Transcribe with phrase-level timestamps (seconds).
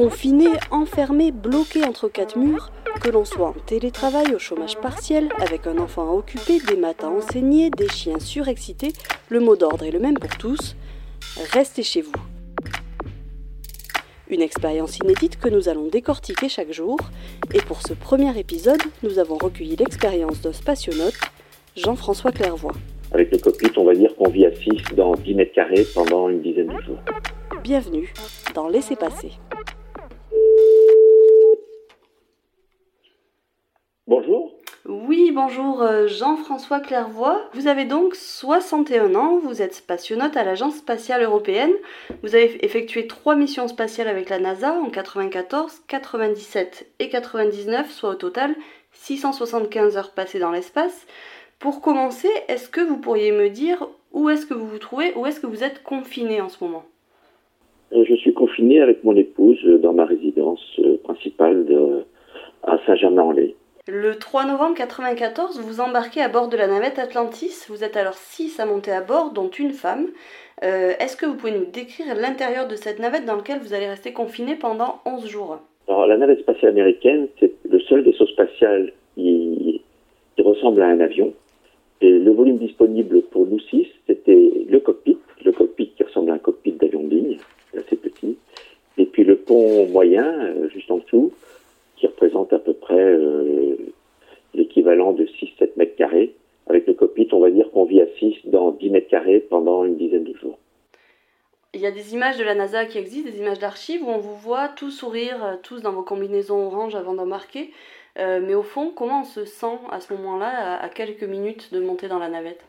[0.00, 5.66] Confiné, enfermé, bloqué entre quatre murs, que l'on soit en télétravail, au chômage partiel, avec
[5.66, 8.94] un enfant à occuper, des maths à enseigner, des chiens surexcités,
[9.28, 10.74] le mot d'ordre est le même pour tous.
[11.52, 12.14] Restez chez vous.
[14.30, 16.96] Une expérience inédite que nous allons décortiquer chaque jour.
[17.52, 21.20] Et pour ce premier épisode, nous avons recueilli l'expérience d'un spationaute,
[21.76, 22.72] Jean-François Clairvoy.
[23.12, 26.30] Avec le cockpit, on va dire qu'on vit à 6 dans 10 mètres carrés pendant
[26.30, 27.00] une dizaine de jours.
[27.62, 28.14] Bienvenue
[28.54, 29.32] dans Laissez passer.
[34.10, 34.50] Bonjour.
[34.88, 37.40] Oui, bonjour euh, Jean-François Clairvoy.
[37.54, 41.70] Vous avez donc 61 ans, vous êtes spationaute à l'Agence spatiale européenne.
[42.24, 48.10] Vous avez effectué trois missions spatiales avec la NASA en 94, 97 et 99, soit
[48.10, 48.56] au total
[48.94, 51.06] 675 heures passées dans l'espace.
[51.60, 55.24] Pour commencer, est-ce que vous pourriez me dire où est-ce que vous vous trouvez, où
[55.24, 56.82] est-ce que vous êtes confiné en ce moment?
[57.92, 62.04] Euh, Je suis confiné avec mon épouse dans ma résidence euh, principale de,
[62.64, 63.54] à Saint-Germain-en-Laye.
[63.92, 67.66] Le 3 novembre 1994, vous embarquez à bord de la navette Atlantis.
[67.68, 70.06] Vous êtes alors 6 à monter à bord, dont une femme.
[70.62, 73.88] Euh, est-ce que vous pouvez nous décrire l'intérieur de cette navette dans laquelle vous allez
[73.88, 75.58] rester confiné pendant 11 jours?
[75.88, 79.82] Alors, la navette spatiale américaine, c'est le seul vaisseau spatial qui,
[80.38, 81.34] ressemble à un avion.
[82.00, 86.38] Le volume disponible pour nous 6, c'était le cockpit, le cockpit qui ressemble à un
[86.38, 87.38] cockpit d'avion de ligne,
[87.76, 88.38] assez petit.
[88.98, 91.32] Et puis le pont moyen, euh, juste en dessous,
[92.00, 93.76] qui représente à peu près euh,
[94.54, 96.34] l'équivalent de 6-7 mètres carrés.
[96.66, 99.84] Avec le cockpit, on va dire qu'on vit à 6 dans 10 mètres carrés pendant
[99.84, 100.58] une dizaine de jours.
[101.74, 104.18] Il y a des images de la NASA qui existent, des images d'archives où on
[104.18, 107.70] vous voit tous sourire, euh, tous dans vos combinaisons orange avant d'embarquer.
[108.18, 111.80] Euh, mais au fond, comment on se sent à ce moment-là, à, quelques minutes de
[111.80, 112.64] monter dans la navette?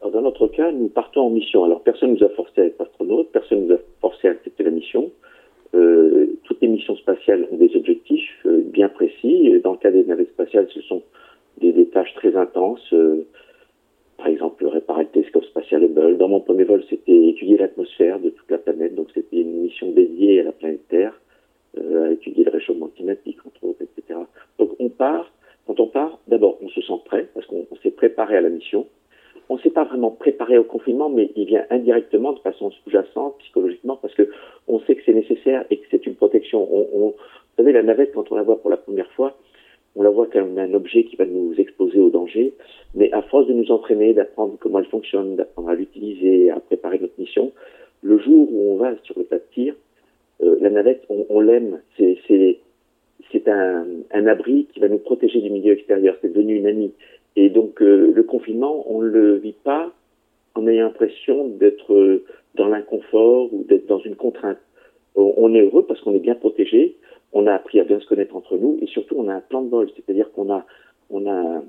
[0.00, 1.64] Alors, Dans notre cas, nous partons en mission.
[1.64, 4.30] Alors personne ne nous a forcé à être astronaute, personne ne nous a forcé à
[4.30, 5.10] accepter la mission.
[5.74, 9.60] Euh, toutes les missions spatiales ont des objectifs euh, bien précis.
[9.62, 11.02] Dans le cas des navettes spatiales, ce sont
[11.60, 12.92] des, tâches très intenses.
[12.92, 13.26] Euh,
[14.16, 16.18] par exemple, réparer le télescope spatial Hubble.
[16.18, 18.94] Dans mon premier vol, c'était étudier l'atmosphère de toute la planète.
[18.94, 21.18] Donc, c'était une mission dédiée à la planète Terre,
[21.78, 24.18] à étudier le réchauffement climatique, entre autres, etc.
[24.58, 25.32] Donc, on part.
[25.66, 28.86] Quand on part, d'abord, on se sent prêt parce qu'on s'est préparé à la mission
[29.50, 33.36] on ne s'est pas vraiment préparé au confinement, mais il vient indirectement, de façon sous-jacente,
[33.40, 34.30] psychologiquement, parce que
[34.68, 36.68] on sait que c'est nécessaire et que c'est une protection.
[36.72, 37.14] On, vous
[37.56, 39.36] savez, la navette, quand on la voit pour la première fois,
[39.96, 42.54] on la voit comme un objet qui va nous exposer au danger,
[42.94, 47.00] mais à force de nous entraîner, d'apprendre comment elle fonctionne, d'apprendre à l'utiliser, à préparer
[47.00, 47.50] notre mission,
[48.02, 49.74] le jour où on va sur le tas de tir,
[50.44, 51.80] euh, la navette, on, l'aime.
[51.98, 56.16] C'est un abri qui va nous protéger du milieu extérieur.
[56.22, 56.92] C'est devenu une amie.
[57.36, 59.92] Et donc euh, le confinement, on ne le vit pas
[60.54, 62.24] en ayant l'impression d'être euh,
[62.54, 64.58] dans l'inconfort ou d'être dans une contrainte.
[65.16, 66.96] On est heureux parce qu'on est bien protégé,
[67.32, 69.62] on a appris à bien se connaître entre nous et surtout on a un plan
[69.62, 70.64] de vol, c'est-à-dire qu'on a,
[71.10, 71.62] on a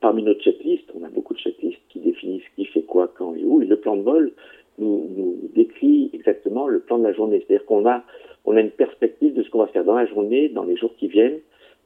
[0.00, 3.44] parmi notre checklist, on a beaucoup de checklists qui définissent qui fait quoi, quand et
[3.44, 4.32] où, et le plan de vol
[4.78, 8.02] nous, nous décrit exactement le plan de la journée, c'est-à-dire qu'on a,
[8.44, 10.94] on a une perspective de ce qu'on va faire dans la journée, dans les jours
[10.96, 11.40] qui viennent,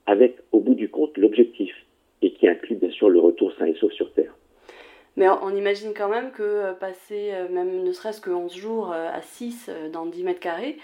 [0.06, 1.67] avec au bout du compte l'objectif
[3.08, 4.34] le retour sain et sauf sur Terre.
[5.16, 8.92] Mais on imagine quand même que euh, passer euh, même ne serait-ce que 11 jours
[8.92, 10.76] euh, à 6 dans 10 mètres carrés,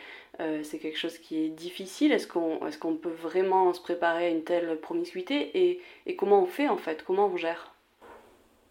[0.63, 2.11] c'est quelque chose qui est difficile.
[2.11, 6.43] Est-ce qu'on est qu'on peut vraiment se préparer à une telle promiscuité et, et, comment
[6.43, 7.05] on fait en fait?
[7.07, 7.73] Comment on gère?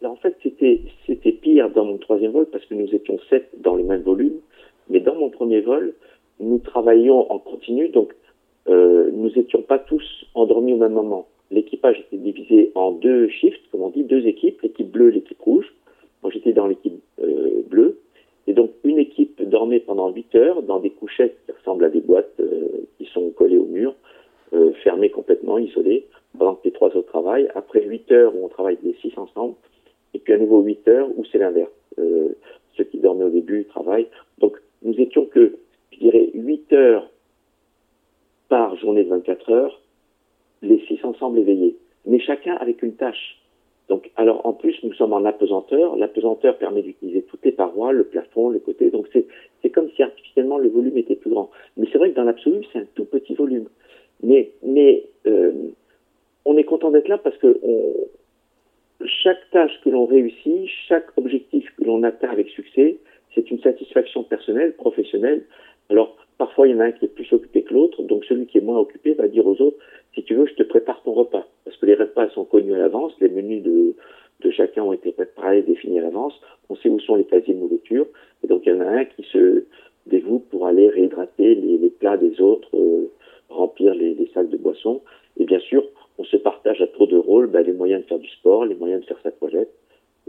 [0.02, 3.76] Là, en fait, c'était pire dans mon troisième vol parce que nous étions 7 dans
[3.76, 4.42] le même volume.
[4.90, 5.94] Mais dans mon premier vol,
[6.42, 8.14] nous travaillions en continu, donc
[8.68, 13.62] euh, nous n'étions pas tous endormis au même moment l'équipage était divisé en deux shifts,
[13.72, 15.74] comme on dit, deux équipes, l'équipe bleue, l'équipe rouge.
[16.22, 18.00] Moi, j'étais dans l'équipe euh, bleue.
[18.48, 22.02] Et donc, une équipe dormait pendant 8 heures dans des couchettes qui ressemblent à des
[22.02, 23.94] boîtes euh, qui sont collées au mur,
[24.54, 27.50] euh, fermées complètement, isolées, pendant que les trois autres travaillent.
[27.56, 29.56] Après 8 heures où on travaille les six ensemble,
[30.14, 31.72] et puis à nouveau 8 heures où c'est l'inverse.
[32.76, 34.08] ceux qui dormaient au début travaillent.
[34.40, 35.56] Donc, nous étions que,
[35.92, 37.08] je dirais, 8 heures
[38.50, 39.83] par journée de 24 heures
[40.64, 41.76] les six ensemble éveillés,
[42.06, 43.38] mais chacun avec une tâche.
[43.90, 45.98] Donc, alors en plus, nous sommes en apesanteur.
[45.98, 48.90] L'apesanteur permet d'utiliser toutes les parois, le plafond, le côté.
[48.90, 51.52] Donc, c'est, comme si artificiellement le volume était plus grand.
[51.78, 53.68] Mais c'est vrai que dans l'absolu, c'est un tout petit volume.
[54.24, 55.52] Mais, mais euh,
[56.46, 57.60] on est content d'être là parce que
[59.06, 62.98] chaque tâche que l'on réussit, chaque objectif que l'on atteint avec succès,
[63.36, 65.44] c'est une satisfaction personnelle, professionnelle.
[65.90, 68.02] Alors, parfois, il y en a un qui est plus occupé que l'autre.
[68.04, 69.78] Donc, celui qui est moins occupé va dire aux autres,
[70.14, 71.48] si tu veux, je te prépare ton repas.
[71.66, 73.96] Parce que les repas sont connus à l'avance, les menus de,
[74.52, 76.34] chacun ont été préparés, définis à l'avance.
[76.70, 78.06] On sait où sont les casiers de nourriture.
[78.44, 79.66] Et donc, il y en a un qui se
[80.06, 82.70] dévoue pour aller réhydrater les, plats des autres,
[83.50, 85.02] remplir les, sacs de boissons.
[85.38, 85.84] Et bien sûr,
[86.18, 88.76] on se partage à tour de rôle ben, les moyens de faire du sport, les
[88.76, 89.74] moyens de faire sa toilette.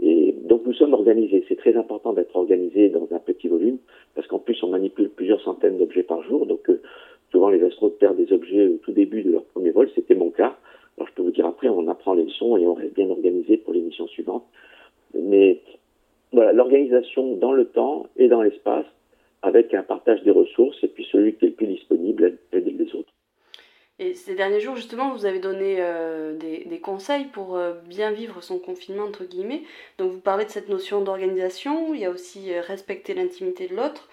[0.01, 1.43] Et donc nous sommes organisés.
[1.47, 3.77] C'est très important d'être organisé dans un petit volume,
[4.13, 6.45] parce qu'en plus on manipule plusieurs centaines d'objets par jour.
[6.45, 6.69] Donc
[7.31, 9.89] souvent les astronautes perdent des objets au tout début de leur premier vol.
[9.95, 10.57] C'était mon cas.
[10.97, 13.57] Alors je peux vous dire après, on apprend les leçons et on reste bien organisé
[13.57, 14.45] pour les missions suivantes.
[15.13, 15.61] Mais
[16.31, 18.85] voilà, l'organisation dans le temps et dans l'espace,
[19.41, 22.95] avec un partage des ressources et puis celui qui est le plus disponible aider les
[22.95, 23.11] autres.
[23.97, 28.43] Et ces derniers jours, justement, vous avez donné euh, des, conseils pour euh, bien vivre
[28.43, 29.61] son confinement, entre guillemets.
[29.97, 33.75] Donc, vous parlez de cette notion d'organisation, il y a aussi euh, respecter l'intimité de
[33.75, 34.09] l'autre,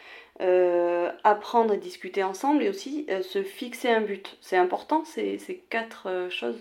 [1.25, 4.37] apprendre et discuter ensemble, et aussi se fixer un but.
[4.41, 6.59] C'est important, ces, ces quatre choses?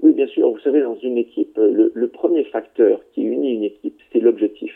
[0.00, 0.50] Oui, bien sûr.
[0.50, 4.72] Vous savez, dans une équipe, le, premier facteur qui unit une équipe, c'est l'objectif.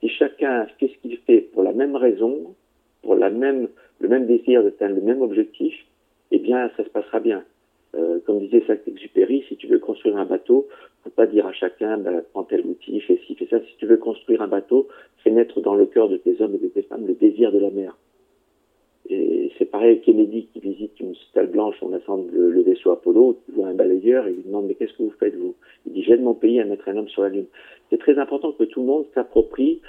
[0.00, 2.54] Si chacun fait ce qu'il fait pour la même raison,
[3.02, 5.74] pour le même désir d'atteindre le même objectif,
[6.34, 7.44] eh bien, ça se passera bien.
[7.94, 10.66] Euh, comme disait Saint-Exupéry, si tu veux construire un bateau,
[11.04, 13.60] faut pas dire à chacun, ben, prends tel outil, fais ci, fais ça.
[13.60, 14.88] Si tu veux construire un bateau,
[15.18, 17.58] fais naître dans le cœur de tes hommes et de tes femmes le désir de
[17.58, 17.96] la mer.
[19.10, 23.52] Et c'est pareil, Kennedy qui visite une stèle blanche, on assemble le, vaisseau Apollo, tu
[23.52, 25.54] vois un balayeur, et il lui demande, mais qu'est-ce que vous faites, vous?
[25.86, 27.46] Il dit, j'aide mon pays à mettre un homme sur la Lune.
[27.90, 29.82] C'est très important que tout le monde s'approprie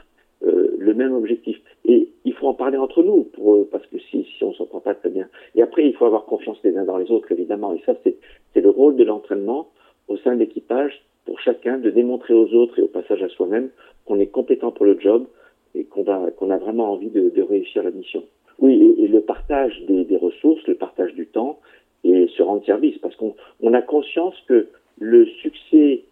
[0.86, 1.58] le même objectif.
[1.84, 4.80] Et il faut en parler entre nous, pour, euh, parce que si, si on s'entend
[4.80, 5.28] pas très bien.
[5.56, 7.74] Et après, il faut avoir confiance les uns dans les autres, évidemment.
[7.74, 9.70] Et ça, c'est le rôle de l'entraînement
[10.08, 13.70] au sein de l'équipage pour chacun de démontrer aux autres et au passage à soi-même
[14.06, 15.26] qu'on est compétent pour le job
[15.74, 18.24] et qu'on qu'on a vraiment envie de, réussir la mission.
[18.60, 21.60] Oui, et, le partage des, des, ressources, le partage du temps
[22.04, 24.68] et se rendre service, parce qu'on on a conscience que
[25.00, 26.04] le succès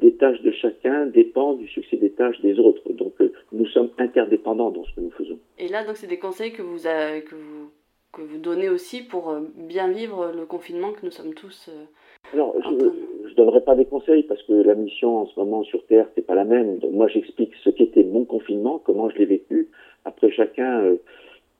[0.00, 2.92] des tâches de chacun dépend du succès des tâches des autres.
[2.92, 5.38] Donc euh, nous sommes interdépendants dans ce que nous faisons.
[5.58, 7.70] Et là, donc c'est des conseils que vous, que vous,
[8.12, 11.68] que vous donnez aussi pour euh, bien vivre le confinement que nous sommes tous.
[11.68, 11.84] Euh,
[12.32, 15.84] Alors, je ne donnerai pas des conseils parce que la mission en ce moment sur
[15.86, 16.78] Terre, c'est pas la même.
[16.78, 19.68] Donc, moi, j'explique ce qu'était mon confinement, comment je l'ai vécu.
[20.04, 20.96] Après, chacun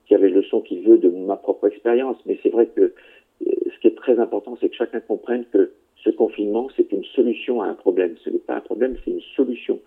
[0.06, 2.18] qui avait le son qu'il veut de ma propre expérience.
[2.26, 2.94] Mais c'est vrai que
[3.40, 5.72] ce qui est très important, c'est que chacun comprenne que
[6.04, 8.14] ce confinement, c'est une solution à un problème.
[8.22, 9.80] Ce n'est pas un problème, c'est une solution.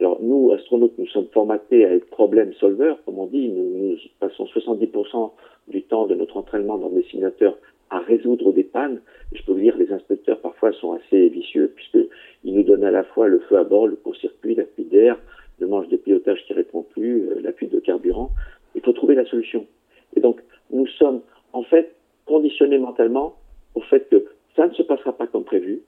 [0.00, 3.48] Alors nous, astronautes, nous sommes formatés à être problème solver, comme on dit.
[3.48, 5.30] Nous, passons 70%
[5.68, 7.56] du temps de notre entraînement dans des simulateurs
[7.90, 9.00] à résoudre des pannes.
[9.32, 13.04] je peux vous dire, les inspecteurs parfois sont assez vicieux puisqu'ils nous donnent à la
[13.04, 15.18] fois le feu à bord, le court-circuit, la fuite d'air,
[15.58, 18.30] le manche de pilotage qui répond plus, euh, la fuite de carburant.
[18.74, 19.66] Il faut trouver la solution.
[20.16, 20.40] Et donc,
[20.70, 21.20] nous sommes
[21.52, 21.94] en fait
[22.26, 23.34] conditionnés mentalement
[23.74, 24.24] au fait que
[24.56, 25.82] ça ne se passera pas comme prévu.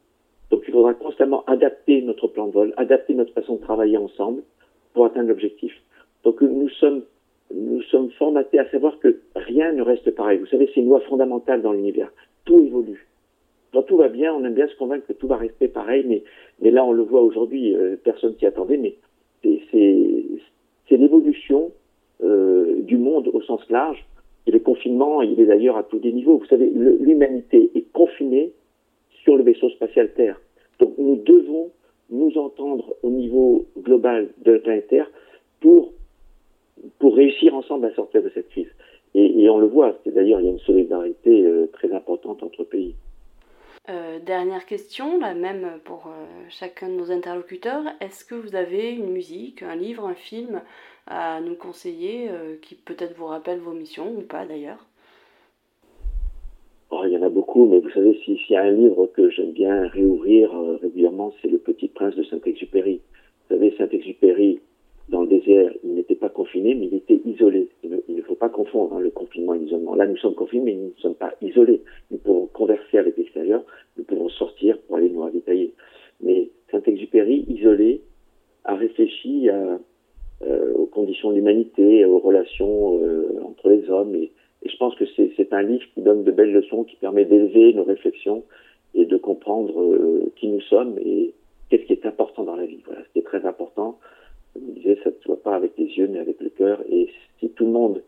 [0.51, 4.43] Donc il faudra constamment adapter notre plan de vol, adapter notre façon de travailler ensemble
[4.93, 5.73] pour atteindre l'objectif.
[6.25, 7.03] Donc nous sommes,
[7.55, 10.39] nous sommes formatés à savoir que rien ne reste pareil.
[10.39, 12.13] Vous savez, c'est une loi fondamentale dans l'univers.
[12.45, 13.07] Tout évolue.
[13.73, 16.23] Quand tout va bien, on aime bien se convaincre que tout va rester pareil, mais,
[16.61, 18.97] mais là on le voit aujourd'hui, euh, personne s'y attendait, mais
[19.43, 21.73] c'est l'évolution
[22.23, 24.05] euh, du monde au sens large
[24.47, 26.39] et le confinement, il est d'ailleurs à tous les niveaux.
[26.39, 28.53] Vous savez, l'humanité est confinée
[29.23, 30.41] sur le vaisseau spatial Terre.
[30.81, 31.71] Donc nous devons
[32.11, 35.11] nous entendre au niveau global de la planète Terre
[35.61, 35.93] pour,
[36.99, 38.71] pour réussir ensemble à sortir de cette crise.
[39.15, 42.02] Et, on le voit, d'ailleurs, il y a une solidarité euh, très importante
[44.23, 47.85] dernière question, la même pour euh, chacun de nos interlocuteurs.
[48.01, 50.63] Est-ce que vous avez une musique, un livre, un film
[51.07, 54.87] à nous conseiller euh, qui peut-être vous rappelle vos missions ou pas d'ailleurs?
[56.91, 59.31] Oh, Il y en a beaucoup, mais vous savez, s'il y a un livre que
[59.31, 60.51] j'aime bien réouvrir
[60.81, 63.01] régulièrement, c'est Le Petit Prince de Saint-Exupéry.
[63.49, 64.61] Vous savez, Saint-Exupéry,
[65.09, 67.69] dans le désert, il n'était pas confiné, mais il était isolé.
[67.83, 69.95] Il ne, faut pas confondre hein, le confinement et l'isolement.
[69.95, 71.83] Là, nous sommes confinés, mais nous ne sommes pas isolés.
[72.11, 73.63] Nous pouvons converser avec l'extérieur,
[73.97, 75.75] nous pouvons sortir pour aller nous ravitailler.
[76.21, 78.03] Mais Saint-Exupéry, isolé,
[78.65, 84.15] a réfléchi euh, aux conditions de l'humanité, aux relations euh, entre les hommes.
[84.15, 84.33] Et,
[84.65, 87.83] je pense que c'est un livre qui donne de belles leçons, qui permet d'élever nos
[87.83, 88.45] réflexions
[88.95, 91.35] et de comprendre euh, qui nous sommes et
[91.69, 92.79] qu'est-ce qui est important dans la vie.
[92.87, 93.99] Voilà, ce qui est très important
[94.53, 96.83] comme je disais, ça ne se voit pas avec les yeux, mais avec le cœur.
[96.91, 97.09] Et
[97.41, 98.03] si tout le monde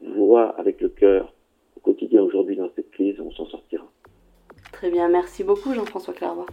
[0.00, 1.32] voit avec le cœur
[1.76, 3.90] au quotidien aujourd'hui dans cette crise, on s'en sortira.
[4.76, 6.44] Très bien, merci beaucoup Jean-François Clairvoy.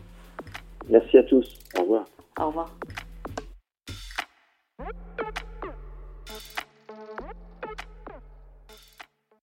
[0.87, 1.59] Merci à tous.
[1.77, 2.05] Au revoir.
[2.39, 2.73] Au revoir.